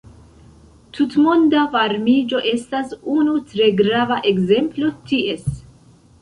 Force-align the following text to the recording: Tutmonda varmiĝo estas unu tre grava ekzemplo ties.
Tutmonda 0.97 1.65
varmiĝo 1.75 2.39
estas 2.53 2.95
unu 3.17 3.37
tre 3.53 3.69
grava 3.83 4.19
ekzemplo 4.33 4.91
ties. 5.13 5.47